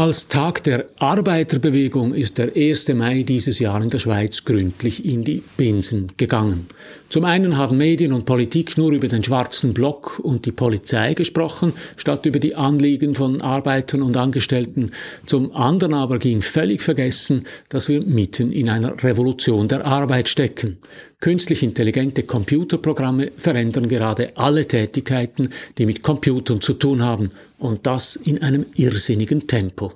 Als 0.00 0.28
Tag 0.28 0.64
der 0.64 0.86
Arbeiterbewegung 0.98 2.14
ist 2.14 2.38
der 2.38 2.56
1. 2.56 2.88
Mai 2.94 3.22
dieses 3.22 3.58
Jahr 3.58 3.82
in 3.82 3.90
der 3.90 3.98
Schweiz 3.98 4.46
gründlich 4.46 5.04
in 5.04 5.24
die 5.24 5.42
Binsen 5.58 6.10
gegangen. 6.16 6.68
Zum 7.10 7.26
einen 7.26 7.58
haben 7.58 7.76
Medien 7.76 8.14
und 8.14 8.24
Politik 8.24 8.78
nur 8.78 8.92
über 8.92 9.08
den 9.08 9.22
schwarzen 9.22 9.74
Block 9.74 10.18
und 10.18 10.46
die 10.46 10.52
Polizei 10.52 11.12
gesprochen, 11.12 11.74
statt 11.98 12.24
über 12.24 12.38
die 12.38 12.54
Anliegen 12.54 13.14
von 13.14 13.42
Arbeitern 13.42 14.00
und 14.00 14.16
Angestellten. 14.16 14.92
Zum 15.26 15.54
anderen 15.54 15.92
aber 15.92 16.18
ging 16.18 16.40
völlig 16.40 16.80
vergessen, 16.80 17.44
dass 17.68 17.88
wir 17.88 18.02
mitten 18.02 18.52
in 18.52 18.70
einer 18.70 19.02
Revolution 19.04 19.68
der 19.68 19.84
Arbeit 19.84 20.30
stecken. 20.30 20.78
Künstlich 21.20 21.62
intelligente 21.62 22.22
Computerprogramme 22.22 23.32
verändern 23.36 23.88
gerade 23.88 24.36
alle 24.38 24.66
Tätigkeiten, 24.66 25.50
die 25.76 25.84
mit 25.84 26.02
Computern 26.02 26.62
zu 26.62 26.72
tun 26.72 27.02
haben, 27.02 27.30
und 27.58 27.86
das 27.86 28.16
in 28.16 28.42
einem 28.42 28.64
irrsinnigen 28.74 29.46
Tempo. 29.46 29.92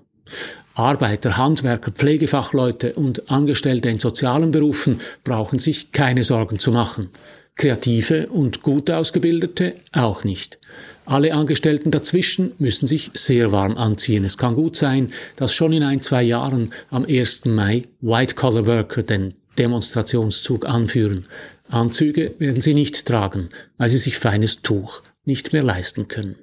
Arbeiter, 0.74 1.38
Handwerker, 1.38 1.92
Pflegefachleute 1.92 2.92
und 2.92 3.30
Angestellte 3.30 3.88
in 3.88 4.01
sozialen 4.01 4.51
Berufen 4.51 5.01
brauchen 5.23 5.60
sich 5.60 5.92
keine 5.92 6.24
Sorgen 6.24 6.59
zu 6.59 6.73
machen. 6.73 7.09
Kreative 7.56 8.27
und 8.27 8.62
gut 8.62 8.91
ausgebildete 8.91 9.77
auch 9.93 10.24
nicht. 10.24 10.59
Alle 11.06 11.32
Angestellten 11.32 11.91
dazwischen 11.91 12.52
müssen 12.59 12.87
sich 12.87 13.10
sehr 13.15 13.52
warm 13.52 13.79
anziehen. 13.79 14.24
Es 14.24 14.37
kann 14.37 14.56
gut 14.56 14.77
sein, 14.77 15.12
dass 15.37 15.54
schon 15.54 15.73
in 15.73 15.84
ein, 15.84 16.01
zwei 16.01 16.23
Jahren 16.23 16.70
am 16.91 17.04
1. 17.04 17.46
Mai 17.46 17.84
White-Collar 18.01 18.66
Worker 18.66 19.04
den 19.04 19.34
Demonstrationszug 19.59 20.67
anführen. 20.67 21.27
Anzüge 21.69 22.35
werden 22.39 22.63
sie 22.63 22.75
nicht 22.75 23.07
tragen, 23.07 23.49
weil 23.79 23.89
sie 23.89 23.99
sich 23.99 24.19
feines 24.19 24.63
Tuch 24.63 25.03
nicht 25.25 25.53
mehr 25.53 25.63
leisten 25.63 26.09
können. 26.09 26.37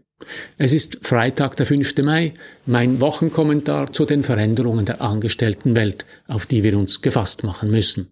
Es 0.58 0.72
ist 0.72 1.00
Freitag, 1.02 1.58
der 1.58 1.66
5. 1.66 1.98
Mai, 2.04 2.34
mein 2.66 3.02
Wochenkommentar 3.02 3.92
zu 3.92 4.06
den 4.06 4.24
Veränderungen 4.24 4.86
der 4.86 5.02
Angestelltenwelt, 5.02 6.06
auf 6.28 6.46
die 6.46 6.64
wir 6.64 6.78
uns 6.78 7.02
gefasst 7.02 7.44
machen 7.44 7.72
müssen. 7.72 8.12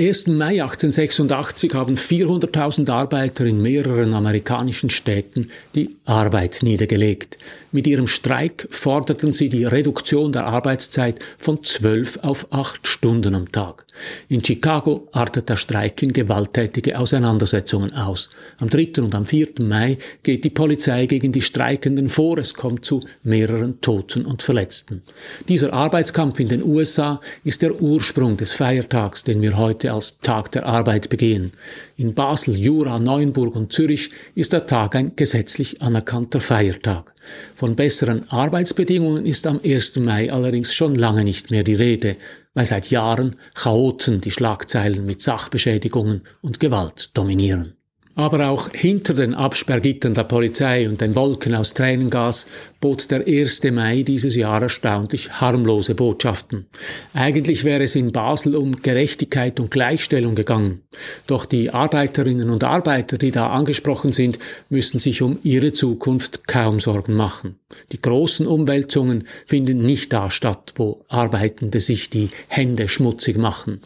1. 0.00 0.28
Mai 0.28 0.62
1886 0.62 1.74
haben 1.74 1.96
400.000 1.96 2.90
Arbeiter 2.90 3.44
in 3.44 3.60
mehreren 3.60 4.14
amerikanischen 4.14 4.88
Städten 4.88 5.50
die 5.74 5.94
Arbeit 6.06 6.60
niedergelegt. 6.62 7.36
Mit 7.70 7.86
ihrem 7.86 8.06
Streik 8.06 8.66
forderten 8.70 9.34
sie 9.34 9.50
die 9.50 9.64
Reduktion 9.64 10.32
der 10.32 10.46
Arbeitszeit 10.46 11.20
von 11.36 11.62
12 11.62 12.20
auf 12.22 12.46
8 12.50 12.86
Stunden 12.86 13.34
am 13.34 13.52
Tag. 13.52 13.84
In 14.28 14.44
Chicago 14.44 15.08
artet 15.12 15.48
der 15.48 15.56
Streik 15.56 16.02
in 16.02 16.12
gewalttätige 16.12 16.98
Auseinandersetzungen 16.98 17.92
aus. 17.92 18.30
Am 18.58 18.68
3. 18.70 19.02
und 19.02 19.14
am 19.14 19.26
4. 19.26 19.48
Mai 19.62 19.98
geht 20.22 20.44
die 20.44 20.50
Polizei 20.50 21.06
gegen 21.06 21.30
die 21.30 21.42
Streikenden 21.42 22.08
vor. 22.08 22.38
Es 22.38 22.54
kommt 22.54 22.84
zu 22.84 23.02
mehreren 23.22 23.80
Toten 23.80 24.24
und 24.24 24.42
Verletzten. 24.42 25.02
Dieser 25.48 25.72
Arbeitskampf 25.72 26.40
in 26.40 26.48
den 26.48 26.64
USA 26.64 27.20
ist 27.44 27.62
der 27.62 27.80
Ursprung 27.80 28.36
des 28.36 28.52
Feiertags, 28.52 29.22
den 29.22 29.42
wir 29.42 29.56
heute 29.56 29.89
als 29.90 30.18
Tag 30.20 30.52
der 30.52 30.66
Arbeit 30.66 31.08
begehen. 31.08 31.52
In 31.96 32.14
Basel, 32.14 32.56
Jura, 32.56 32.98
Neuenburg 32.98 33.54
und 33.56 33.72
Zürich 33.72 34.10
ist 34.34 34.52
der 34.52 34.66
Tag 34.66 34.94
ein 34.96 35.16
gesetzlich 35.16 35.82
anerkannter 35.82 36.40
Feiertag. 36.40 37.14
Von 37.54 37.76
besseren 37.76 38.30
Arbeitsbedingungen 38.30 39.26
ist 39.26 39.46
am 39.46 39.60
1. 39.64 39.96
Mai 39.96 40.32
allerdings 40.32 40.72
schon 40.72 40.94
lange 40.94 41.24
nicht 41.24 41.50
mehr 41.50 41.64
die 41.64 41.74
Rede, 41.74 42.16
weil 42.54 42.66
seit 42.66 42.90
Jahren 42.90 43.36
Chaoten 43.54 44.20
die 44.20 44.30
Schlagzeilen 44.30 45.04
mit 45.04 45.22
Sachbeschädigungen 45.22 46.22
und 46.40 46.60
Gewalt 46.60 47.10
dominieren. 47.14 47.74
Aber 48.20 48.50
auch 48.50 48.68
hinter 48.74 49.14
den 49.14 49.34
Absperrgittern 49.34 50.12
der 50.12 50.24
Polizei 50.24 50.86
und 50.86 51.00
den 51.00 51.14
Wolken 51.14 51.54
aus 51.54 51.72
Tränengas 51.72 52.46
bot 52.78 53.10
der 53.10 53.26
1. 53.26 53.64
Mai 53.72 54.02
dieses 54.02 54.36
Jahr 54.36 54.60
erstaunlich 54.60 55.40
harmlose 55.40 55.94
Botschaften. 55.94 56.66
Eigentlich 57.14 57.64
wäre 57.64 57.84
es 57.84 57.94
in 57.94 58.12
Basel 58.12 58.56
um 58.56 58.82
Gerechtigkeit 58.82 59.58
und 59.58 59.70
Gleichstellung 59.70 60.34
gegangen. 60.34 60.82
Doch 61.26 61.46
die 61.46 61.70
Arbeiterinnen 61.70 62.50
und 62.50 62.62
Arbeiter, 62.62 63.16
die 63.16 63.30
da 63.30 63.48
angesprochen 63.48 64.12
sind, 64.12 64.38
müssen 64.68 64.98
sich 64.98 65.22
um 65.22 65.38
ihre 65.42 65.72
Zukunft 65.72 66.46
kaum 66.46 66.78
Sorgen 66.78 67.14
machen. 67.14 67.56
Die 67.92 68.02
großen 68.02 68.46
Umwälzungen 68.46 69.24
finden 69.46 69.80
nicht 69.80 70.12
da 70.12 70.30
statt, 70.30 70.74
wo 70.76 71.06
Arbeitende 71.08 71.80
sich 71.80 72.10
die 72.10 72.28
Hände 72.48 72.86
schmutzig 72.86 73.38
machen. 73.38 73.80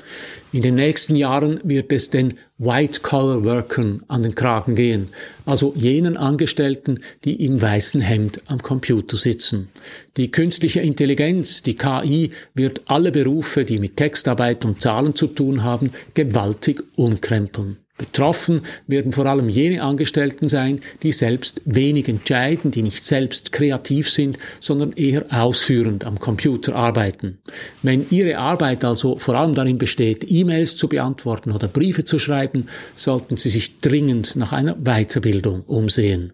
In 0.53 0.63
den 0.63 0.75
nächsten 0.75 1.15
Jahren 1.15 1.61
wird 1.63 1.93
es 1.93 2.11
den 2.11 2.35
White-Collar-Workern 2.59 4.05
an 4.07 4.23
den 4.23 4.37
Kragen 4.37 4.77
gehen, 4.77 5.09
also 5.45 5.75
jenen 5.77 6.17
Angestellten, 6.17 7.01
die 7.25 7.45
im 7.45 7.61
weißen 7.61 8.01
Hemd 8.01 8.43
am 8.47 8.63
Computer 8.63 9.17
sitzen. 9.17 9.71
Die 10.17 10.31
künstliche 10.31 10.81
Intelligenz, 10.81 11.65
die 11.65 11.75
KI, 11.75 12.31
wird 12.55 12.83
alle 12.87 13.11
Berufe, 13.11 13.65
die 13.65 13.81
mit 13.81 13.97
Textarbeit 13.97 14.65
und 14.65 14.81
Zahlen 14.81 15.17
zu 15.17 15.27
tun 15.27 15.65
haben, 15.65 15.91
gewaltig 16.15 16.83
umkrempeln. 16.95 17.84
Betroffen 17.97 18.63
werden 18.89 19.13
vor 19.13 19.27
allem 19.27 19.49
jene 19.49 19.83
Angestellten 19.83 20.49
sein, 20.49 20.81
die 21.05 21.13
selbst 21.13 21.61
wenig 21.65 22.09
entscheiden, 22.09 22.73
die 22.73 22.83
nicht 22.83 23.05
selbst 23.05 23.53
kreativ 23.53 24.11
sind, 24.11 24.37
sondern 24.59 24.93
eher 24.95 25.27
ausführend 25.31 26.05
am 26.05 26.19
Computer 26.19 26.75
arbeiten. 26.75 27.39
Wenn 27.83 28.07
Ihre 28.11 28.39
Arbeit 28.39 28.85
also 28.85 29.17
vor 29.19 29.37
allem 29.37 29.55
darin 29.55 29.79
besteht, 29.79 30.25
E-Mails 30.29 30.77
zu 30.77 30.89
beantworten 30.89 31.53
oder 31.53 31.69
Briefe 31.69 32.05
zu 32.05 32.19
schreiben, 32.19 32.67
sollten 32.97 33.37
Sie 33.37 33.51
sich 33.51 33.79
dringend 33.81 34.35
nach 34.35 34.53
einer 34.53 34.75
Weiterbildung 34.75 35.63
umsehen. 35.63 36.33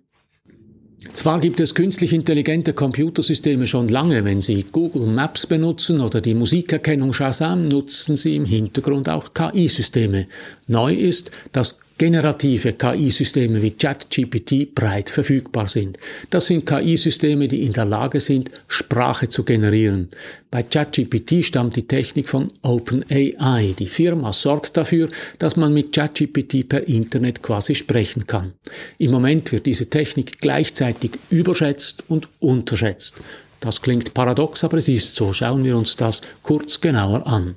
Zwar 1.15 1.41
gibt 1.41 1.61
es 1.61 1.75
künstlich 1.75 2.13
intelligente 2.13 2.75
Computersysteme 2.75 3.67
schon 3.67 3.89
lange, 3.89 4.25
wenn 4.27 4.43
Sie 4.43 4.67
Google 4.71 5.07
Maps 5.07 5.47
benutzen 5.47 6.01
oder 6.03 6.21
die 6.21 6.35
Musikerkennung 6.35 7.15
Shazam, 7.15 7.69
nutzen 7.69 8.19
Sie 8.19 8.37
im 8.37 8.45
Hintergrund 8.45 9.09
auch 9.09 9.33
KI-Systeme. 9.33 10.27
Neu 10.67 10.95
ist, 10.95 11.31
dass 11.53 11.81
generative 12.01 12.73
KI-Systeme 12.73 13.61
wie 13.61 13.73
ChatGPT 13.73 14.75
breit 14.75 15.11
verfügbar 15.11 15.69
sind. 15.69 15.99
Das 16.31 16.47
sind 16.47 16.65
KI-Systeme, 16.65 17.47
die 17.47 17.63
in 17.67 17.75
der 17.75 17.85
Lage 17.85 18.21
sind, 18.21 18.51
Sprache 18.69 19.29
zu 19.29 19.45
generieren. 19.45 20.09
Bei 20.51 20.63
ChatGPT 20.63 21.45
stammt 21.45 21.77
die 21.77 21.87
Technik 21.87 22.31
von 22.31 22.51
OpenAI. 22.63 23.75
Die 23.79 23.87
Firma 23.87 24.33
sorgt 24.33 24.79
dafür, 24.79 25.11
dass 25.39 25.57
man 25.57 25.75
mit 25.75 25.93
ChatGPT 25.95 26.67
per 26.67 26.89
Internet 26.89 27.43
quasi 27.43 27.75
sprechen 27.75 28.27
kann. 28.27 28.55
Im 28.97 29.11
Moment 29.11 29.53
wird 29.53 29.67
diese 29.67 29.91
Technik 29.91 30.41
gleichzeitig 30.41 31.11
überschätzt 31.29 32.05
und 32.09 32.29
unterschätzt. 32.39 33.17
Das 33.61 33.83
klingt 33.83 34.15
paradox, 34.15 34.65
aber 34.65 34.79
es 34.79 34.89
ist 34.89 35.15
so. 35.15 35.35
Schauen 35.35 35.65
wir 35.65 35.77
uns 35.77 35.95
das 35.95 36.23
kurz 36.43 36.81
genauer 36.81 37.27
an. 37.27 37.57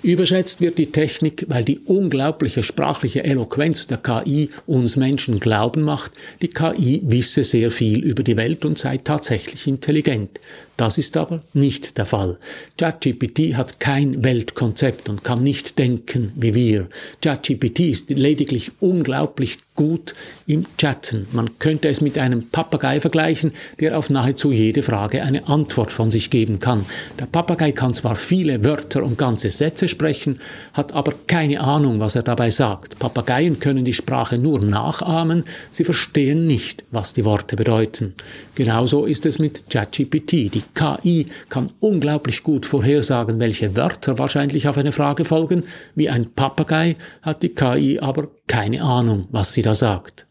Überschätzt 0.00 0.60
wird 0.60 0.78
die 0.78 0.92
Technik, 0.92 1.44
weil 1.48 1.64
die 1.64 1.80
unglaubliche 1.80 2.62
sprachliche 2.62 3.24
Eloquenz 3.24 3.88
der 3.88 3.98
KI 3.98 4.50
uns 4.66 4.96
Menschen 4.96 5.40
glauben 5.40 5.82
macht, 5.82 6.12
die 6.40 6.48
KI 6.48 7.02
wisse 7.04 7.42
sehr 7.42 7.72
viel 7.72 8.04
über 8.04 8.22
die 8.22 8.36
Welt 8.36 8.64
und 8.64 8.78
sei 8.78 8.98
tatsächlich 8.98 9.66
intelligent. 9.66 10.38
Das 10.76 10.98
ist 10.98 11.16
aber 11.16 11.42
nicht 11.52 11.98
der 11.98 12.06
Fall. 12.06 12.38
ChatGPT 12.78 13.54
hat 13.54 13.80
kein 13.80 14.24
Weltkonzept 14.24 15.08
und 15.08 15.24
kann 15.24 15.42
nicht 15.42 15.78
denken 15.78 16.32
wie 16.36 16.54
wir. 16.54 16.88
ChatGPT 17.22 17.80
ist 17.80 18.08
lediglich 18.10 18.70
unglaublich 18.80 19.58
gut 19.80 20.14
im 20.46 20.66
Chatten. 20.76 21.26
Man 21.32 21.58
könnte 21.58 21.88
es 21.88 22.02
mit 22.02 22.18
einem 22.18 22.50
Papagei 22.50 23.00
vergleichen, 23.00 23.52
der 23.78 23.96
auf 23.96 24.10
nahezu 24.10 24.52
jede 24.52 24.82
Frage 24.82 25.22
eine 25.22 25.48
Antwort 25.48 25.90
von 25.90 26.10
sich 26.10 26.28
geben 26.28 26.60
kann. 26.60 26.84
Der 27.18 27.24
Papagei 27.24 27.72
kann 27.72 27.94
zwar 27.94 28.14
viele 28.14 28.62
Wörter 28.62 29.02
und 29.02 29.16
ganze 29.16 29.48
Sätze 29.48 29.88
sprechen, 29.88 30.38
hat 30.74 30.92
aber 30.92 31.14
keine 31.26 31.60
Ahnung, 31.60 31.98
was 31.98 32.14
er 32.14 32.22
dabei 32.22 32.50
sagt. 32.50 32.98
Papageien 32.98 33.58
können 33.58 33.86
die 33.86 33.94
Sprache 33.94 34.36
nur 34.36 34.60
nachahmen, 34.60 35.44
sie 35.70 35.84
verstehen 35.84 36.46
nicht, 36.46 36.84
was 36.90 37.14
die 37.14 37.24
Worte 37.24 37.56
bedeuten. 37.56 38.12
Genauso 38.56 39.06
ist 39.06 39.24
es 39.24 39.38
mit 39.38 39.70
ChatGPT. 39.70 40.32
Die 40.52 40.64
KI 40.74 41.28
kann 41.48 41.70
unglaublich 41.80 42.42
gut 42.42 42.66
vorhersagen, 42.66 43.40
welche 43.40 43.74
Wörter 43.76 44.18
wahrscheinlich 44.18 44.68
auf 44.68 44.76
eine 44.76 44.92
Frage 44.92 45.24
folgen. 45.24 45.62
Wie 45.94 46.10
ein 46.10 46.30
Papagei 46.34 46.96
hat 47.22 47.42
die 47.42 47.54
KI 47.54 47.98
aber 47.98 48.28
keine 48.50 48.82
Ahnung, 48.82 49.28
was 49.30 49.52
sie 49.52 49.62
da 49.62 49.76
sagt. 49.76 50.26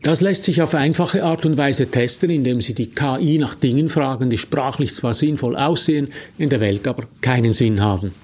Das 0.00 0.22
lässt 0.22 0.44
sich 0.44 0.62
auf 0.62 0.74
einfache 0.74 1.22
Art 1.22 1.44
und 1.44 1.58
Weise 1.58 1.88
testen, 1.90 2.30
indem 2.30 2.62
Sie 2.62 2.72
die 2.72 2.86
KI 2.86 3.36
nach 3.36 3.56
Dingen 3.56 3.90
fragen, 3.90 4.30
die 4.30 4.38
sprachlich 4.38 4.94
zwar 4.94 5.12
sinnvoll 5.12 5.54
aussehen, 5.54 6.08
in 6.38 6.48
der 6.48 6.60
Welt 6.60 6.86
aber 6.86 7.04
keinen 7.20 7.52
Sinn 7.52 7.82
haben. 7.82 8.14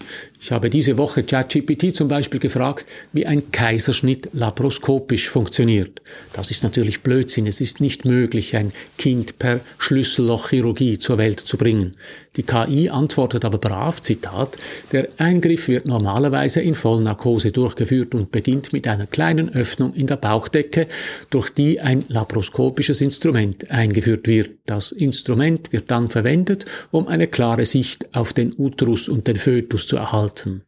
Ich 0.40 0.50
habe 0.52 0.70
diese 0.70 0.96
Woche 0.96 1.24
ChatGPT 1.24 1.94
zum 1.94 2.08
Beispiel 2.08 2.40
gefragt, 2.40 2.86
wie 3.12 3.26
ein 3.26 3.50
Kaiserschnitt 3.50 4.30
laparoskopisch 4.32 5.28
funktioniert. 5.28 6.00
Das 6.32 6.50
ist 6.50 6.62
natürlich 6.62 7.02
Blödsinn. 7.02 7.46
Es 7.46 7.60
ist 7.60 7.80
nicht 7.80 8.04
möglich, 8.04 8.56
ein 8.56 8.72
Kind 8.96 9.38
per 9.38 9.60
Schlüssellochchirurgie 9.78 10.98
zur 10.98 11.18
Welt 11.18 11.40
zu 11.40 11.58
bringen. 11.58 11.96
Die 12.36 12.42
KI 12.42 12.88
antwortet 12.88 13.44
aber 13.44 13.58
brav, 13.58 14.02
Zitat, 14.02 14.58
der 14.90 15.08
Eingriff 15.18 15.68
wird 15.68 15.86
normalerweise 15.86 16.60
in 16.60 16.74
Vollnarkose 16.74 17.52
durchgeführt 17.52 18.14
und 18.14 18.32
beginnt 18.32 18.72
mit 18.72 18.88
einer 18.88 19.06
kleinen 19.06 19.54
Öffnung 19.54 19.94
in 19.94 20.08
der 20.08 20.16
Bauchdecke, 20.16 20.88
durch 21.30 21.50
die 21.50 21.80
ein 21.80 22.04
laparoskopisches 22.08 23.00
Instrument 23.00 23.70
eingeführt 23.70 24.26
wird. 24.26 24.50
Das 24.66 24.90
Instrument 24.90 25.72
wird 25.72 25.92
dann 25.92 26.10
verwendet, 26.10 26.66
um 26.90 27.06
eine 27.06 27.28
klare 27.28 27.66
Sicht 27.66 28.12
auf 28.16 28.32
den 28.32 28.52
Uterus 28.56 29.08
und 29.08 29.28
den 29.28 29.36
Fötus 29.36 29.86
zu 29.86 29.96
erhalten. 29.96 30.62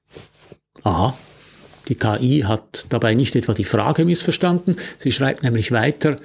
Aha, 0.84 1.18
die 1.88 1.96
KI 1.96 2.44
hat 2.46 2.86
dabei 2.90 3.14
nicht 3.14 3.34
etwa 3.34 3.54
die 3.54 3.64
Frage 3.64 4.04
missverstanden, 4.04 4.76
sie 4.98 5.10
schreibt 5.10 5.42
nämlich 5.42 5.72
weiter, 5.72 6.18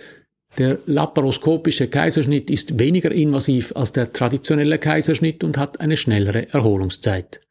der 0.57 0.79
laparoskopische 0.85 1.87
Kaiserschnitt 1.87 2.49
ist 2.49 2.79
weniger 2.79 3.11
invasiv 3.11 3.73
als 3.75 3.93
der 3.93 4.11
traditionelle 4.11 4.77
Kaiserschnitt 4.77 5.43
und 5.43 5.57
hat 5.57 5.79
eine 5.79 5.97
schnellere 5.97 6.51
Erholungszeit. 6.53 7.41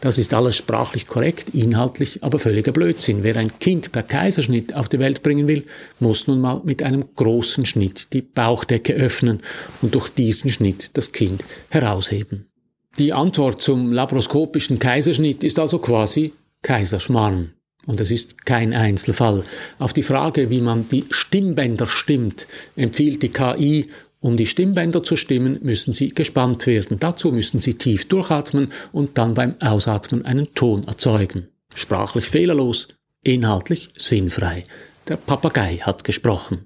Das 0.00 0.18
ist 0.18 0.34
alles 0.34 0.56
sprachlich 0.56 1.06
korrekt, 1.06 1.50
inhaltlich 1.54 2.22
aber 2.22 2.38
völliger 2.38 2.72
Blödsinn. 2.72 3.22
Wer 3.22 3.36
ein 3.36 3.58
Kind 3.58 3.92
per 3.92 4.02
Kaiserschnitt 4.02 4.74
auf 4.74 4.88
die 4.88 4.98
Welt 4.98 5.22
bringen 5.22 5.48
will, 5.48 5.64
muss 6.00 6.26
nun 6.26 6.40
mal 6.40 6.60
mit 6.64 6.82
einem 6.82 7.04
großen 7.16 7.64
Schnitt 7.64 8.12
die 8.12 8.22
Bauchdecke 8.22 8.92
öffnen 8.92 9.40
und 9.82 9.94
durch 9.94 10.10
diesen 10.10 10.50
Schnitt 10.50 10.90
das 10.94 11.12
Kind 11.12 11.44
herausheben. 11.70 12.46
Die 12.98 13.12
Antwort 13.12 13.62
zum 13.62 13.90
laparoskopischen 13.90 14.78
Kaiserschnitt 14.78 15.42
ist 15.42 15.58
also 15.58 15.78
quasi 15.78 16.32
Kaiserschmarrn. 16.62 17.53
Und 17.86 18.00
es 18.00 18.10
ist 18.10 18.46
kein 18.46 18.72
Einzelfall. 18.72 19.44
Auf 19.78 19.92
die 19.92 20.02
Frage, 20.02 20.50
wie 20.50 20.60
man 20.60 20.88
die 20.88 21.04
Stimmbänder 21.10 21.86
stimmt, 21.86 22.46
empfiehlt 22.76 23.22
die 23.22 23.28
KI, 23.28 23.90
um 24.20 24.38
die 24.38 24.46
Stimmbänder 24.46 25.02
zu 25.02 25.16
stimmen, 25.16 25.58
müssen 25.60 25.92
sie 25.92 26.08
gespannt 26.08 26.66
werden. 26.66 26.98
Dazu 26.98 27.30
müssen 27.30 27.60
sie 27.60 27.74
tief 27.74 28.08
durchatmen 28.08 28.72
und 28.90 29.18
dann 29.18 29.34
beim 29.34 29.56
Ausatmen 29.60 30.24
einen 30.24 30.54
Ton 30.54 30.84
erzeugen. 30.84 31.48
Sprachlich 31.74 32.24
fehlerlos, 32.24 32.88
inhaltlich 33.22 33.90
sinnfrei. 33.96 34.64
Der 35.08 35.16
Papagei 35.16 35.76
hat 35.76 36.04
gesprochen. 36.04 36.64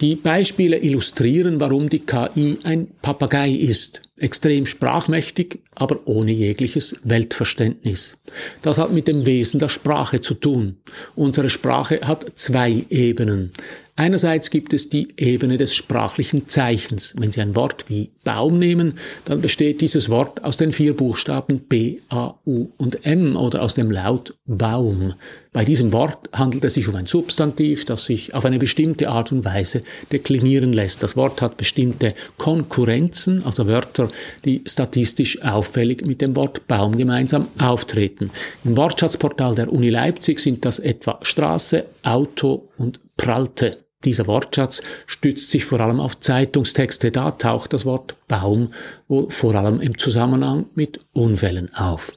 Die 0.00 0.16
Beispiele 0.16 0.78
illustrieren, 0.78 1.60
warum 1.60 1.90
die 1.90 2.00
KI 2.00 2.58
ein 2.62 2.88
Papagei 3.02 3.50
ist. 3.50 4.00
Extrem 4.18 4.64
sprachmächtig, 4.64 5.58
aber 5.74 6.00
ohne 6.06 6.32
jegliches 6.32 6.96
Weltverständnis. 7.04 8.16
Das 8.62 8.78
hat 8.78 8.92
mit 8.92 9.08
dem 9.08 9.26
Wesen 9.26 9.60
der 9.60 9.68
Sprache 9.68 10.22
zu 10.22 10.32
tun. 10.34 10.76
Unsere 11.14 11.50
Sprache 11.50 12.00
hat 12.02 12.32
zwei 12.36 12.86
Ebenen. 12.88 13.52
Einerseits 13.98 14.50
gibt 14.50 14.74
es 14.74 14.90
die 14.90 15.08
Ebene 15.16 15.56
des 15.56 15.74
sprachlichen 15.74 16.50
Zeichens. 16.50 17.14
Wenn 17.16 17.32
Sie 17.32 17.40
ein 17.40 17.56
Wort 17.56 17.86
wie 17.88 18.10
Baum 18.24 18.58
nehmen, 18.58 18.98
dann 19.24 19.40
besteht 19.40 19.80
dieses 19.80 20.10
Wort 20.10 20.44
aus 20.44 20.58
den 20.58 20.72
vier 20.72 20.94
Buchstaben 20.94 21.60
B, 21.60 22.00
A, 22.10 22.34
U 22.44 22.68
und 22.76 23.06
M 23.06 23.36
oder 23.36 23.62
aus 23.62 23.72
dem 23.72 23.90
Laut 23.90 24.34
Baum. 24.44 25.14
Bei 25.54 25.64
diesem 25.64 25.94
Wort 25.94 26.28
handelt 26.34 26.64
es 26.66 26.74
sich 26.74 26.88
um 26.88 26.94
ein 26.96 27.06
Substantiv, 27.06 27.86
das 27.86 28.04
sich 28.04 28.34
auf 28.34 28.44
eine 28.44 28.58
bestimmte 28.58 29.08
Art 29.08 29.32
und 29.32 29.46
Weise 29.46 29.82
deklinieren 30.12 30.74
lässt. 30.74 31.02
Das 31.02 31.16
Wort 31.16 31.40
hat 31.40 31.56
bestimmte 31.56 32.12
Konkurrenzen, 32.36 33.42
also 33.46 33.66
Wörter, 34.06 34.12
die 34.44 34.62
statistisch 34.66 35.42
auffällig 35.42 36.04
mit 36.04 36.20
dem 36.20 36.36
Wort 36.36 36.66
Baum 36.66 36.96
gemeinsam 36.96 37.48
auftreten. 37.58 38.30
Im 38.64 38.76
Wortschatzportal 38.76 39.54
der 39.54 39.72
Uni 39.72 39.90
Leipzig 39.90 40.40
sind 40.40 40.64
das 40.64 40.78
etwa 40.78 41.18
Straße, 41.22 41.86
Auto 42.02 42.68
und 42.78 43.00
Pralte. 43.16 43.78
Dieser 44.04 44.26
Wortschatz 44.26 44.82
stützt 45.06 45.50
sich 45.50 45.64
vor 45.64 45.80
allem 45.80 46.00
auf 46.00 46.20
Zeitungstexte. 46.20 47.10
Da 47.10 47.32
taucht 47.32 47.72
das 47.72 47.84
Wort 47.84 48.14
Baum 48.28 48.72
wohl 49.08 49.30
vor 49.30 49.54
allem 49.54 49.80
im 49.80 49.98
Zusammenhang 49.98 50.66
mit 50.74 51.00
Unfällen 51.12 51.74
auf. 51.74 52.12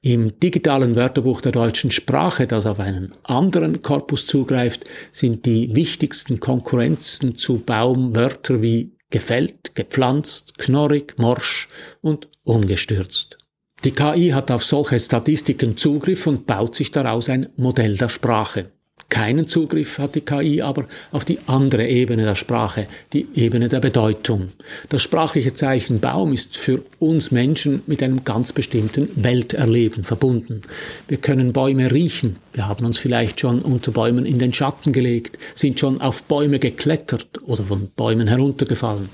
Im 0.00 0.40
digitalen 0.40 0.96
Wörterbuch 0.96 1.42
der 1.42 1.52
deutschen 1.52 1.90
Sprache, 1.90 2.46
das 2.46 2.64
auf 2.64 2.80
einen 2.80 3.12
anderen 3.22 3.82
Korpus 3.82 4.26
zugreift, 4.26 4.86
sind 5.12 5.44
die 5.44 5.76
wichtigsten 5.76 6.40
Konkurrenzen 6.40 7.36
zu 7.36 7.58
Baum 7.58 8.16
Wörter 8.16 8.62
wie 8.62 8.92
gefällt, 9.10 9.74
gepflanzt, 9.74 10.58
knorrig, 10.58 11.14
morsch 11.18 11.68
und 12.00 12.28
umgestürzt. 12.44 13.38
Die 13.84 13.92
KI 13.92 14.30
hat 14.30 14.50
auf 14.50 14.64
solche 14.64 14.98
Statistiken 15.00 15.76
Zugriff 15.76 16.26
und 16.26 16.46
baut 16.46 16.74
sich 16.74 16.90
daraus 16.92 17.28
ein 17.28 17.48
Modell 17.56 17.96
der 17.96 18.08
Sprache. 18.08 18.72
Keinen 19.08 19.48
Zugriff 19.48 19.98
hat 19.98 20.14
die 20.14 20.20
KI 20.20 20.62
aber 20.62 20.86
auf 21.10 21.24
die 21.24 21.38
andere 21.46 21.88
Ebene 21.88 22.24
der 22.24 22.34
Sprache, 22.34 22.86
die 23.12 23.26
Ebene 23.34 23.68
der 23.68 23.80
Bedeutung. 23.80 24.48
Das 24.88 25.02
sprachliche 25.02 25.54
Zeichen 25.54 26.00
Baum 26.00 26.32
ist 26.32 26.56
für 26.56 26.82
uns 26.98 27.30
Menschen 27.30 27.82
mit 27.86 28.02
einem 28.02 28.24
ganz 28.24 28.52
bestimmten 28.52 29.08
Welterleben 29.16 30.04
verbunden. 30.04 30.62
Wir 31.08 31.18
können 31.18 31.52
Bäume 31.52 31.90
riechen, 31.90 32.36
wir 32.52 32.68
haben 32.68 32.84
uns 32.84 32.98
vielleicht 32.98 33.40
schon 33.40 33.62
unter 33.62 33.92
Bäumen 33.92 34.26
in 34.26 34.38
den 34.38 34.52
Schatten 34.52 34.92
gelegt, 34.92 35.38
sind 35.54 35.80
schon 35.80 36.00
auf 36.00 36.24
Bäume 36.24 36.58
geklettert 36.58 37.40
oder 37.44 37.64
von 37.64 37.90
Bäumen 37.96 38.28
heruntergefallen. 38.28 39.08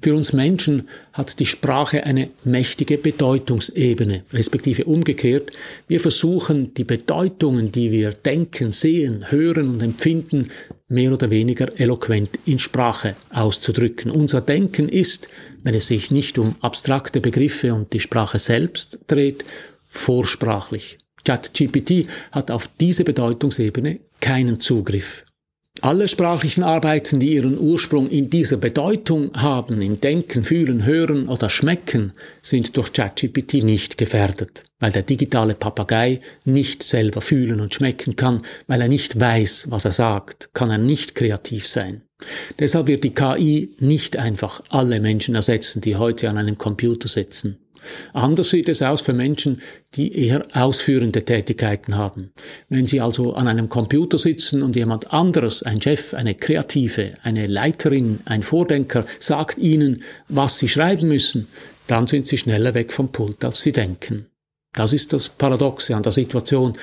Für 0.00 0.14
uns 0.14 0.32
Menschen 0.32 0.88
hat 1.12 1.40
die 1.40 1.46
Sprache 1.46 2.04
eine 2.04 2.30
mächtige 2.44 2.98
Bedeutungsebene, 2.98 4.22
respektive 4.32 4.84
umgekehrt. 4.84 5.50
Wir 5.88 5.98
versuchen, 5.98 6.72
die 6.74 6.84
Bedeutungen, 6.84 7.72
die 7.72 7.90
wir 7.90 8.10
denken, 8.10 8.70
sehen, 8.70 9.30
hören 9.30 9.68
und 9.68 9.82
empfinden, 9.82 10.50
mehr 10.88 11.12
oder 11.12 11.30
weniger 11.30 11.78
eloquent 11.80 12.38
in 12.46 12.60
Sprache 12.60 13.16
auszudrücken. 13.30 14.12
Unser 14.12 14.40
Denken 14.40 14.88
ist, 14.88 15.28
wenn 15.64 15.74
es 15.74 15.88
sich 15.88 16.12
nicht 16.12 16.38
um 16.38 16.54
abstrakte 16.60 17.20
Begriffe 17.20 17.74
und 17.74 17.92
die 17.92 18.00
Sprache 18.00 18.38
selbst 18.38 19.00
dreht, 19.08 19.44
vorsprachlich. 19.88 20.98
ChatGPT 21.24 22.06
hat 22.30 22.52
auf 22.52 22.70
diese 22.80 23.02
Bedeutungsebene 23.02 23.98
keinen 24.20 24.60
Zugriff. 24.60 25.24
Alle 25.80 26.08
sprachlichen 26.08 26.64
Arbeiten, 26.64 27.20
die 27.20 27.34
ihren 27.34 27.58
Ursprung 27.58 28.10
in 28.10 28.30
dieser 28.30 28.56
Bedeutung 28.56 29.32
haben, 29.34 29.80
im 29.80 30.00
Denken, 30.00 30.42
Fühlen, 30.42 30.84
Hören 30.84 31.28
oder 31.28 31.48
Schmecken, 31.50 32.12
sind 32.42 32.76
durch 32.76 32.92
ChatGPT 32.92 33.62
nicht 33.64 33.96
gefährdet, 33.96 34.64
weil 34.80 34.90
der 34.90 35.02
digitale 35.02 35.54
Papagei 35.54 36.20
nicht 36.44 36.82
selber 36.82 37.20
fühlen 37.20 37.60
und 37.60 37.74
schmecken 37.74 38.16
kann, 38.16 38.42
weil 38.66 38.80
er 38.80 38.88
nicht 38.88 39.20
weiß, 39.20 39.70
was 39.70 39.84
er 39.84 39.92
sagt, 39.92 40.50
kann 40.52 40.70
er 40.70 40.78
nicht 40.78 41.14
kreativ 41.14 41.68
sein. 41.68 42.02
Deshalb 42.58 42.88
wird 42.88 43.04
die 43.04 43.14
KI 43.14 43.76
nicht 43.78 44.16
einfach 44.16 44.62
alle 44.70 45.00
Menschen 45.00 45.36
ersetzen, 45.36 45.80
die 45.80 45.96
heute 45.96 46.28
an 46.28 46.38
einem 46.38 46.58
Computer 46.58 47.08
sitzen. 47.08 47.58
Anders 48.12 48.50
sieht 48.50 48.68
es 48.68 48.82
aus 48.82 49.00
für 49.00 49.12
Menschen, 49.12 49.60
die 49.94 50.16
eher 50.16 50.46
ausführende 50.52 51.24
Tätigkeiten 51.24 51.96
haben. 51.96 52.32
Wenn 52.68 52.86
Sie 52.86 53.00
also 53.00 53.34
an 53.34 53.48
einem 53.48 53.68
Computer 53.68 54.18
sitzen 54.18 54.62
und 54.62 54.76
jemand 54.76 55.12
anderes, 55.12 55.62
ein 55.62 55.80
Chef, 55.80 56.14
eine 56.14 56.34
Kreative, 56.34 57.14
eine 57.22 57.46
Leiterin, 57.46 58.20
ein 58.24 58.42
Vordenker, 58.42 59.06
sagt 59.18 59.58
Ihnen, 59.58 60.02
was 60.28 60.58
Sie 60.58 60.68
schreiben 60.68 61.08
müssen, 61.08 61.48
dann 61.86 62.06
sind 62.06 62.26
Sie 62.26 62.38
schneller 62.38 62.74
weg 62.74 62.92
vom 62.92 63.10
Pult, 63.10 63.44
als 63.44 63.60
Sie 63.60 63.72
denken. 63.72 64.26
Das 64.74 64.92
ist 64.92 65.12
das 65.12 65.28
Paradoxe 65.28 65.96
an 65.96 66.02
der 66.02 66.12
Situation. 66.12 66.74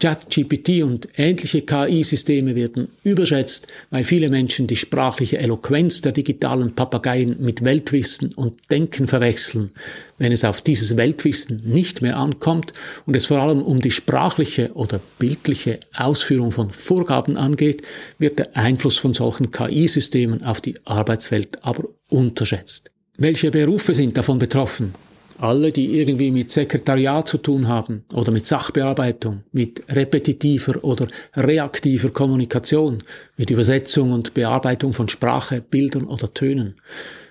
ChatGPT 0.00 0.84
und 0.84 1.08
ähnliche 1.16 1.62
KI-Systeme 1.62 2.54
werden 2.54 2.88
überschätzt, 3.02 3.66
weil 3.90 4.04
viele 4.04 4.28
Menschen 4.28 4.68
die 4.68 4.76
sprachliche 4.76 5.38
Eloquenz 5.38 6.02
der 6.02 6.12
digitalen 6.12 6.72
Papageien 6.72 7.36
mit 7.40 7.64
Weltwissen 7.64 8.32
und 8.34 8.60
Denken 8.70 9.08
verwechseln. 9.08 9.72
Wenn 10.16 10.30
es 10.30 10.44
auf 10.44 10.60
dieses 10.60 10.96
Weltwissen 10.96 11.62
nicht 11.64 12.00
mehr 12.00 12.16
ankommt 12.16 12.72
und 13.06 13.16
es 13.16 13.26
vor 13.26 13.38
allem 13.38 13.60
um 13.60 13.80
die 13.80 13.90
sprachliche 13.90 14.70
oder 14.74 15.00
bildliche 15.18 15.80
Ausführung 15.94 16.52
von 16.52 16.70
Vorgaben 16.70 17.36
angeht, 17.36 17.82
wird 18.20 18.38
der 18.38 18.56
Einfluss 18.56 18.98
von 18.98 19.14
solchen 19.14 19.50
KI-Systemen 19.50 20.44
auf 20.44 20.60
die 20.60 20.76
Arbeitswelt 20.84 21.64
aber 21.64 21.88
unterschätzt. 22.08 22.92
Welche 23.16 23.50
Berufe 23.50 23.94
sind 23.94 24.16
davon 24.16 24.38
betroffen? 24.38 24.94
Alle, 25.38 25.70
die 25.70 25.98
irgendwie 25.98 26.30
mit 26.30 26.50
Sekretariat 26.50 27.28
zu 27.28 27.38
tun 27.38 27.68
haben 27.68 28.04
oder 28.12 28.32
mit 28.32 28.46
Sachbearbeitung, 28.46 29.44
mit 29.52 29.82
repetitiver 29.88 30.82
oder 30.84 31.06
reaktiver 31.36 32.10
Kommunikation, 32.10 32.98
mit 33.36 33.50
Übersetzung 33.50 34.12
und 34.12 34.34
Bearbeitung 34.34 34.92
von 34.92 35.08
Sprache, 35.08 35.62
Bildern 35.62 36.04
oder 36.04 36.34
Tönen. 36.34 36.74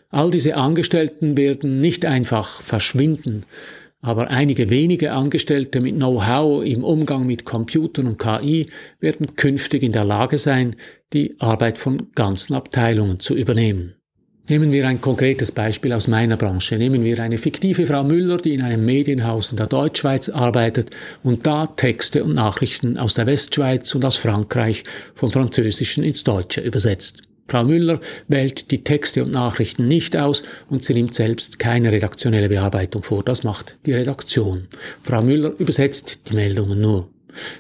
All 0.09 0.31
diese 0.31 0.55
Angestellten 0.55 1.35
werden 1.35 1.79
nicht 1.81 2.05
einfach 2.05 2.61
verschwinden, 2.61 3.43
aber 4.01 4.29
einige 4.29 4.69
wenige 4.69 5.11
Angestellte 5.11 5.81
mit 5.81 5.95
Know-how 5.95 6.63
im 6.63 6.85
Umgang 6.85 7.25
mit 7.25 7.43
Computern 7.43 8.07
und 8.07 8.19
KI 8.19 8.67
werden 9.01 9.35
künftig 9.35 9.83
in 9.83 9.91
der 9.91 10.05
Lage 10.05 10.37
sein, 10.37 10.77
die 11.11 11.35
Arbeit 11.39 11.77
von 11.77 12.11
ganzen 12.15 12.53
Abteilungen 12.53 13.19
zu 13.19 13.35
übernehmen. 13.35 13.96
Nehmen 14.49 14.71
wir 14.71 14.87
ein 14.87 15.01
konkretes 15.01 15.51
Beispiel 15.51 15.91
aus 15.91 16.07
meiner 16.07 16.37
Branche. 16.37 16.77
Nehmen 16.77 17.03
wir 17.03 17.19
eine 17.19 17.37
fiktive 17.37 17.85
Frau 17.85 18.05
Müller, 18.05 18.37
die 18.37 18.53
in 18.53 18.61
einem 18.61 18.85
Medienhaus 18.85 19.51
in 19.51 19.57
der 19.57 19.67
Deutschschweiz 19.67 20.29
arbeitet 20.29 20.89
und 21.21 21.45
da 21.45 21.67
Texte 21.67 22.23
und 22.23 22.33
Nachrichten 22.33 22.97
aus 22.97 23.13
der 23.13 23.25
Westschweiz 23.25 23.93
und 23.93 24.05
aus 24.05 24.15
Frankreich 24.15 24.85
vom 25.15 25.31
Französischen 25.31 26.01
ins 26.01 26.23
Deutsche 26.23 26.61
übersetzt. 26.61 27.23
Frau 27.49 27.65
Müller 27.65 27.99
wählt 28.29 28.71
die 28.71 28.85
Texte 28.85 29.21
und 29.25 29.33
Nachrichten 29.33 29.89
nicht 29.89 30.15
aus 30.15 30.43
und 30.69 30.81
sie 30.85 30.93
nimmt 30.93 31.13
selbst 31.13 31.59
keine 31.59 31.91
redaktionelle 31.91 32.47
Bearbeitung 32.47 33.03
vor. 33.03 33.23
Das 33.23 33.43
macht 33.43 33.75
die 33.85 33.91
Redaktion. 33.93 34.69
Frau 35.03 35.21
Müller 35.21 35.53
übersetzt 35.57 36.19
die 36.29 36.35
Meldungen 36.35 36.79
nur. 36.79 37.09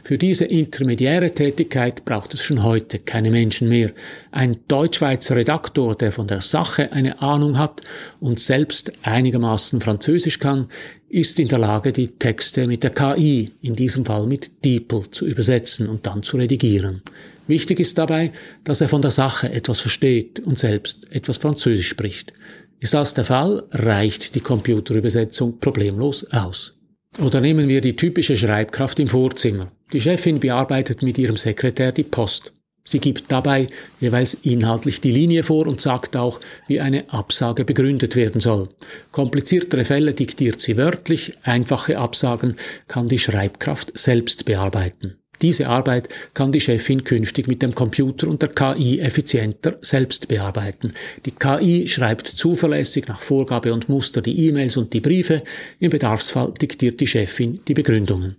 Für 0.03 0.17
diese 0.17 0.45
intermediäre 0.45 1.31
Tätigkeit 1.31 2.05
braucht 2.05 2.33
es 2.33 2.41
schon 2.41 2.63
heute 2.63 2.99
keine 2.99 3.31
Menschen 3.31 3.69
mehr. 3.69 3.91
Ein 4.31 4.57
Deutschschweizer 4.67 5.35
Redaktor, 5.35 5.95
der 5.95 6.11
von 6.11 6.27
der 6.27 6.41
Sache 6.41 6.91
eine 6.91 7.21
Ahnung 7.21 7.57
hat 7.57 7.81
und 8.19 8.39
selbst 8.39 8.91
einigermaßen 9.03 9.81
Französisch 9.81 10.39
kann, 10.39 10.69
ist 11.09 11.39
in 11.39 11.47
der 11.47 11.59
Lage, 11.59 11.93
die 11.93 12.07
Texte 12.07 12.67
mit 12.67 12.83
der 12.83 12.91
KI, 12.91 13.51
in 13.61 13.75
diesem 13.75 14.05
Fall 14.05 14.27
mit 14.27 14.65
DeepL, 14.65 15.09
zu 15.11 15.25
übersetzen 15.25 15.87
und 15.87 16.05
dann 16.05 16.23
zu 16.23 16.37
redigieren. 16.37 17.01
Wichtig 17.47 17.79
ist 17.79 17.97
dabei, 17.97 18.31
dass 18.65 18.81
er 18.81 18.89
von 18.89 19.01
der 19.01 19.11
Sache 19.11 19.49
etwas 19.49 19.79
versteht 19.79 20.41
und 20.41 20.59
selbst 20.59 21.09
etwas 21.11 21.37
Französisch 21.37 21.87
spricht. 21.87 22.33
Ist 22.79 22.93
das 22.93 23.13
der 23.13 23.25
Fall, 23.25 23.63
reicht 23.71 24.35
die 24.35 24.41
Computerübersetzung 24.41 25.59
problemlos 25.59 26.25
aus. 26.31 26.76
Oder 27.19 27.41
nehmen 27.41 27.67
wir 27.67 27.81
die 27.81 27.95
typische 27.95 28.37
Schreibkraft 28.37 28.99
im 28.99 29.07
Vorzimmer. 29.07 29.71
Die 29.91 30.01
Chefin 30.01 30.39
bearbeitet 30.39 31.01
mit 31.01 31.17
ihrem 31.17 31.37
Sekretär 31.37 31.91
die 31.91 32.03
Post. 32.03 32.51
Sie 32.85 32.99
gibt 32.99 33.31
dabei 33.31 33.67
jeweils 33.99 34.33
inhaltlich 34.33 35.01
die 35.01 35.11
Linie 35.11 35.43
vor 35.43 35.67
und 35.67 35.81
sagt 35.81 36.15
auch, 36.15 36.39
wie 36.67 36.79
eine 36.79 37.11
Absage 37.11 37.65
begründet 37.65 38.15
werden 38.15 38.39
soll. 38.39 38.69
Kompliziertere 39.11 39.83
Fälle 39.83 40.13
diktiert 40.13 40.61
sie 40.61 40.77
wörtlich, 40.77 41.33
einfache 41.43 41.97
Absagen 41.97 42.55
kann 42.87 43.09
die 43.09 43.19
Schreibkraft 43.19 43.97
selbst 43.97 44.45
bearbeiten. 44.45 45.17
Diese 45.41 45.67
Arbeit 45.67 46.09
kann 46.33 46.51
die 46.51 46.61
Chefin 46.61 47.03
künftig 47.03 47.47
mit 47.47 47.61
dem 47.61 47.75
Computer 47.75 48.27
und 48.27 48.41
der 48.41 48.49
KI 48.49 48.99
effizienter 48.99 49.77
selbst 49.81 50.27
bearbeiten. 50.27 50.93
Die 51.25 51.31
KI 51.31 51.87
schreibt 51.87 52.27
zuverlässig 52.27 53.07
nach 53.07 53.21
Vorgabe 53.21 53.73
und 53.73 53.89
Muster 53.89 54.21
die 54.21 54.47
E-Mails 54.47 54.77
und 54.77 54.93
die 54.93 55.01
Briefe, 55.01 55.43
im 55.79 55.91
Bedarfsfall 55.91 56.53
diktiert 56.59 56.99
die 56.99 57.07
Chefin 57.07 57.59
die 57.67 57.73
Begründungen. 57.73 58.37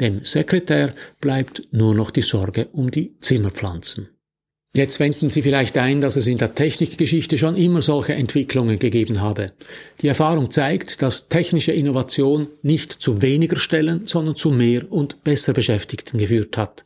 Dem 0.00 0.24
Sekretär 0.24 0.94
bleibt 1.20 1.62
nur 1.72 1.94
noch 1.94 2.10
die 2.10 2.22
Sorge 2.22 2.68
um 2.72 2.90
die 2.90 3.16
Zimmerpflanzen. 3.20 4.08
Jetzt 4.72 5.00
wenden 5.00 5.30
Sie 5.30 5.42
vielleicht 5.42 5.76
ein, 5.78 6.00
dass 6.00 6.14
es 6.14 6.28
in 6.28 6.38
der 6.38 6.54
Technikgeschichte 6.54 7.36
schon 7.38 7.56
immer 7.56 7.82
solche 7.82 8.14
Entwicklungen 8.14 8.78
gegeben 8.78 9.20
habe. 9.20 9.50
Die 10.00 10.06
Erfahrung 10.06 10.52
zeigt, 10.52 11.02
dass 11.02 11.28
technische 11.28 11.72
Innovation 11.72 12.46
nicht 12.62 12.92
zu 12.92 13.20
weniger 13.20 13.56
Stellen, 13.56 14.06
sondern 14.06 14.36
zu 14.36 14.50
mehr 14.50 14.82
und 14.92 15.24
besser 15.24 15.54
Beschäftigten 15.54 16.18
geführt 16.18 16.56
hat. 16.56 16.84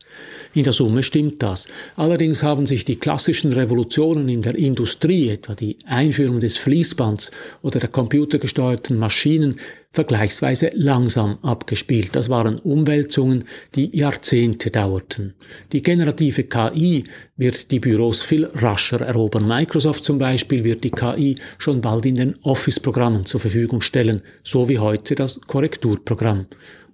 In 0.54 0.64
der 0.64 0.72
Summe 0.72 1.02
stimmt 1.02 1.42
das. 1.42 1.68
Allerdings 1.94 2.42
haben 2.42 2.64
sich 2.64 2.86
die 2.86 2.96
klassischen 2.96 3.52
Revolutionen 3.52 4.30
in 4.30 4.40
der 4.40 4.54
Industrie, 4.54 5.28
etwa 5.28 5.54
die 5.54 5.76
Einführung 5.84 6.40
des 6.40 6.56
Fließbands 6.56 7.32
oder 7.60 7.80
der 7.80 7.90
computergesteuerten 7.90 8.96
Maschinen, 8.96 9.60
vergleichsweise 9.94 10.72
langsam 10.74 11.38
abgespielt. 11.42 12.16
Das 12.16 12.28
waren 12.28 12.58
Umwälzungen, 12.58 13.44
die 13.76 13.96
Jahrzehnte 13.96 14.72
dauerten. 14.72 15.34
Die 15.72 15.82
generative 15.82 16.42
KI 16.42 17.04
wird 17.36 17.70
die 17.70 17.78
Büros 17.78 18.20
viel 18.20 18.46
rascher 18.54 19.00
erobern. 19.00 19.46
Microsoft 19.46 20.04
zum 20.04 20.18
Beispiel 20.18 20.64
wird 20.64 20.82
die 20.82 20.90
KI 20.90 21.36
schon 21.58 21.80
bald 21.80 22.06
in 22.06 22.16
den 22.16 22.34
Office-Programmen 22.42 23.24
zur 23.24 23.38
Verfügung 23.38 23.80
stellen, 23.80 24.22
so 24.42 24.68
wie 24.68 24.80
heute 24.80 25.14
das 25.14 25.40
Korrekturprogramm. 25.46 26.46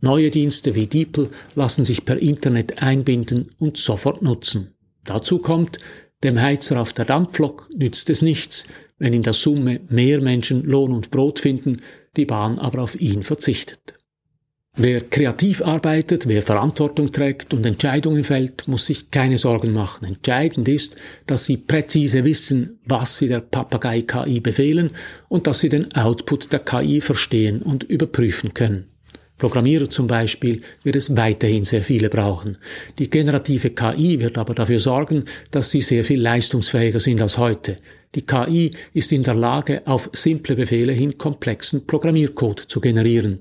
Neue 0.02 0.30
Dienste 0.30 0.74
wie 0.74 0.86
DeepL 0.86 1.30
lassen 1.54 1.86
sich 1.86 2.04
per 2.04 2.18
Internet 2.18 2.82
einbinden 2.82 3.50
und 3.58 3.78
sofort 3.78 4.20
nutzen. 4.20 4.74
Dazu 5.06 5.38
kommt, 5.38 5.78
dem 6.22 6.38
Heizer 6.38 6.78
auf 6.78 6.92
der 6.92 7.06
Dampflok 7.06 7.70
nützt 7.74 8.10
es 8.10 8.20
nichts, 8.20 8.66
wenn 8.98 9.14
in 9.14 9.22
der 9.22 9.32
Summe 9.32 9.80
mehr 9.88 10.20
Menschen 10.20 10.62
Lohn 10.64 10.92
und 10.92 11.10
Brot 11.10 11.40
finden, 11.40 11.78
die 12.16 12.26
Bahn 12.26 12.58
aber 12.58 12.82
auf 12.82 13.00
ihn 13.00 13.22
verzichtet. 13.22 13.94
Wer 14.76 15.00
kreativ 15.00 15.62
arbeitet, 15.62 16.28
wer 16.28 16.42
Verantwortung 16.42 17.10
trägt 17.10 17.52
und 17.52 17.66
Entscheidungen 17.66 18.22
fällt, 18.22 18.68
muss 18.68 18.86
sich 18.86 19.10
keine 19.10 19.36
Sorgen 19.36 19.72
machen. 19.72 20.06
Entscheidend 20.06 20.68
ist, 20.68 20.96
dass 21.26 21.44
sie 21.44 21.56
präzise 21.56 22.24
wissen, 22.24 22.78
was 22.86 23.18
sie 23.18 23.26
der 23.26 23.40
Papagei 23.40 24.02
KI 24.02 24.40
befehlen 24.40 24.90
und 25.28 25.46
dass 25.46 25.58
sie 25.58 25.68
den 25.68 25.92
Output 25.94 26.52
der 26.52 26.60
KI 26.60 27.00
verstehen 27.00 27.62
und 27.62 27.82
überprüfen 27.82 28.54
können. 28.54 28.89
Programmierer 29.40 29.88
zum 29.88 30.06
Beispiel 30.06 30.60
wird 30.84 30.96
es 30.96 31.16
weiterhin 31.16 31.64
sehr 31.64 31.82
viele 31.82 32.10
brauchen. 32.10 32.58
Die 32.98 33.08
generative 33.08 33.70
KI 33.70 34.20
wird 34.20 34.36
aber 34.36 34.54
dafür 34.54 34.78
sorgen, 34.78 35.24
dass 35.50 35.70
sie 35.70 35.80
sehr 35.80 36.04
viel 36.04 36.20
leistungsfähiger 36.20 37.00
sind 37.00 37.22
als 37.22 37.38
heute. 37.38 37.78
Die 38.14 38.26
KI 38.26 38.72
ist 38.92 39.12
in 39.12 39.22
der 39.22 39.34
Lage, 39.34 39.82
auf 39.86 40.10
simple 40.12 40.56
Befehle 40.56 40.92
hin 40.92 41.16
komplexen 41.16 41.86
Programmiercode 41.86 42.64
zu 42.68 42.80
generieren. 42.80 43.38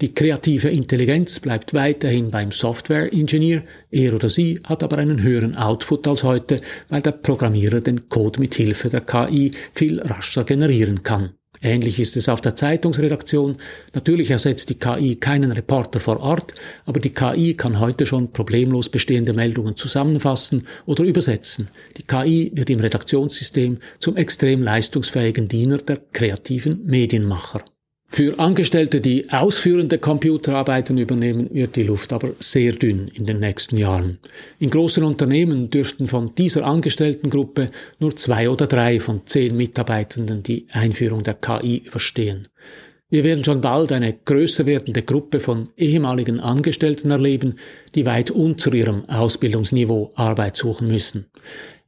Die 0.00 0.14
kreative 0.14 0.70
Intelligenz 0.70 1.40
bleibt 1.40 1.74
weiterhin 1.74 2.30
beim 2.30 2.50
Software-Ingenieur, 2.50 3.64
er 3.90 4.14
oder 4.14 4.30
sie 4.30 4.60
hat 4.64 4.82
aber 4.82 4.96
einen 4.96 5.22
höheren 5.22 5.56
Output 5.56 6.08
als 6.08 6.22
heute, 6.22 6.62
weil 6.88 7.02
der 7.02 7.12
Programmierer 7.12 7.80
den 7.80 8.08
Code 8.08 8.40
mit 8.40 8.54
Hilfe 8.54 8.88
der 8.88 9.02
KI 9.02 9.50
viel 9.74 10.00
rascher 10.00 10.44
generieren 10.44 11.02
kann. 11.02 11.34
Ähnlich 11.64 11.98
ist 11.98 12.14
es 12.18 12.28
auf 12.28 12.42
der 12.42 12.54
Zeitungsredaktion. 12.54 13.56
Natürlich 13.94 14.30
ersetzt 14.30 14.68
die 14.68 14.78
KI 14.78 15.16
keinen 15.16 15.50
Reporter 15.50 15.98
vor 15.98 16.20
Ort, 16.20 16.52
aber 16.84 17.00
die 17.00 17.14
KI 17.14 17.54
kann 17.54 17.80
heute 17.80 18.04
schon 18.04 18.30
problemlos 18.32 18.90
bestehende 18.90 19.32
Meldungen 19.32 19.74
zusammenfassen 19.74 20.66
oder 20.84 21.04
übersetzen. 21.04 21.68
Die 21.96 22.02
KI 22.02 22.52
wird 22.54 22.68
im 22.68 22.80
Redaktionssystem 22.80 23.78
zum 23.98 24.16
extrem 24.16 24.62
leistungsfähigen 24.62 25.48
Diener 25.48 25.78
der 25.78 26.00
kreativen 26.12 26.84
Medienmacher. 26.84 27.64
Für 28.14 28.38
Angestellte, 28.38 29.00
die 29.00 29.28
ausführende 29.32 29.98
Computerarbeiten 29.98 30.98
übernehmen, 30.98 31.52
wird 31.52 31.74
die 31.74 31.82
Luft 31.82 32.12
aber 32.12 32.30
sehr 32.38 32.70
dünn 32.70 33.08
in 33.08 33.26
den 33.26 33.40
nächsten 33.40 33.76
Jahren. 33.76 34.20
In 34.60 34.70
großen 34.70 35.02
Unternehmen 35.02 35.68
dürften 35.68 36.06
von 36.06 36.32
dieser 36.36 36.64
Angestelltengruppe 36.64 37.66
nur 37.98 38.14
zwei 38.14 38.48
oder 38.48 38.68
drei 38.68 39.00
von 39.00 39.22
zehn 39.26 39.56
Mitarbeitenden 39.56 40.44
die 40.44 40.68
Einführung 40.70 41.24
der 41.24 41.34
KI 41.34 41.78
überstehen. 41.78 42.46
Wir 43.10 43.24
werden 43.24 43.42
schon 43.42 43.60
bald 43.60 43.90
eine 43.90 44.12
größer 44.12 44.64
werdende 44.64 45.02
Gruppe 45.02 45.40
von 45.40 45.70
ehemaligen 45.76 46.38
Angestellten 46.38 47.10
erleben, 47.10 47.56
die 47.96 48.06
weit 48.06 48.30
unter 48.30 48.72
ihrem 48.74 49.08
Ausbildungsniveau 49.08 50.12
Arbeit 50.14 50.56
suchen 50.56 50.86
müssen 50.86 51.26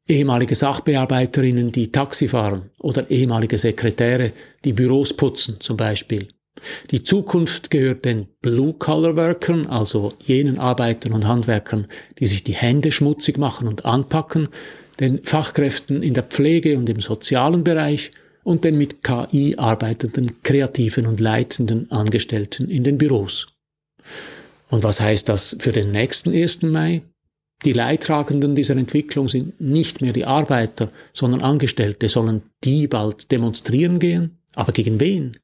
ehemalige 0.08 0.54
Sachbearbeiterinnen, 0.54 1.72
die 1.72 1.90
Taxi 1.90 2.28
fahren 2.28 2.70
oder 2.78 3.10
ehemalige 3.10 3.58
Sekretäre, 3.58 4.32
die 4.64 4.72
Büros 4.72 5.14
putzen 5.14 5.56
zum 5.60 5.76
Beispiel. 5.76 6.28
Die 6.90 7.02
Zukunft 7.02 7.70
gehört 7.70 8.04
den 8.04 8.28
Blue-Collar-Workern, 8.40 9.66
also 9.66 10.14
jenen 10.24 10.58
Arbeitern 10.58 11.12
und 11.12 11.26
Handwerkern, 11.26 11.86
die 12.18 12.26
sich 12.26 12.44
die 12.44 12.54
Hände 12.54 12.92
schmutzig 12.92 13.36
machen 13.36 13.68
und 13.68 13.84
anpacken, 13.84 14.48
den 15.00 15.22
Fachkräften 15.24 16.02
in 16.02 16.14
der 16.14 16.22
Pflege 16.22 16.78
und 16.78 16.88
im 16.88 17.00
sozialen 17.00 17.62
Bereich 17.62 18.10
und 18.42 18.64
den 18.64 18.78
mit 18.78 19.02
KI 19.02 19.56
arbeitenden 19.58 20.42
kreativen 20.42 21.06
und 21.06 21.20
leitenden 21.20 21.90
Angestellten 21.90 22.70
in 22.70 22.84
den 22.84 22.96
Büros. 22.96 23.48
Und 24.70 24.82
was 24.82 25.00
heißt 25.00 25.28
das 25.28 25.56
für 25.60 25.72
den 25.72 25.92
nächsten 25.92 26.32
1. 26.32 26.62
Mai? 26.62 27.02
Die 27.64 27.72
Leidtragenden 27.72 28.54
dieser 28.54 28.76
Entwicklung 28.76 29.28
sind 29.28 29.60
nicht 29.60 30.02
mehr 30.02 30.12
die 30.12 30.26
Arbeiter, 30.26 30.90
sondern 31.12 31.40
Angestellte. 31.40 32.08
Sollen 32.08 32.42
die 32.64 32.86
bald 32.86 33.32
demonstrieren 33.32 33.98
gehen? 33.98 34.38
Aber 34.54 34.72
gegen 34.72 35.00
wen? 35.00 35.36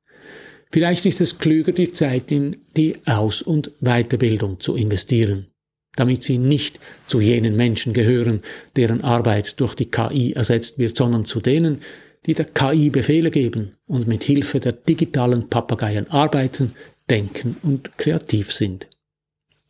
Vielleicht 0.71 1.05
ist 1.05 1.21
es 1.21 1.39
klüger, 1.39 1.73
die 1.73 1.93
Zeit 1.93 2.33
in 2.33 2.57
die 2.77 2.97
Aus- 3.07 3.43
und 3.43 3.73
Weiterbildung 3.81 4.61
zu 4.61 4.75
investieren, 4.75 5.49
damit 5.97 6.23
sie 6.23 6.39
nicht 6.39 6.81
zu 7.07 7.21
jenen 7.21 7.57
Menschen 7.57 7.93
gehören, 7.93 8.41
deren 8.77 9.03
Arbeit 9.03 9.61
durch 9.61 9.75
die 9.75 9.91
KI 9.91 10.33
ersetzt 10.33 10.79
wird, 10.79 10.97
sondern 10.97 11.27
zu 11.27 11.41
denen, 11.41 11.81
die 12.25 12.35
der 12.35 12.47
KI 12.47 12.89
Befehle 12.89 13.31
geben 13.31 13.75
und 13.87 14.07
mit 14.07 14.25
Hilfe 14.25 14.61
der 14.61 14.73
digitalen 14.73 15.49
Papageien 15.49 16.11
arbeiten, 16.11 16.75
denken 17.11 17.57
und 17.63 17.99
kreativ 17.99 18.53
sind. 18.53 18.87